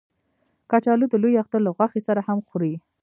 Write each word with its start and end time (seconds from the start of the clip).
کچالو 0.69 1.05
د 1.09 1.15
لوی 1.23 1.33
اختر 1.41 1.59
له 1.67 1.71
غوښې 1.77 2.01
سره 2.07 2.21
هم 2.27 2.39
خوري 2.47 2.73